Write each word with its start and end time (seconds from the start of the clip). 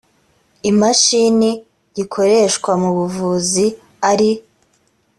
imashini 0.69 1.49
gikoreshwa 1.95 2.71
mu 2.81 2.89
buvuzi 2.97 3.65
ari 4.11 4.31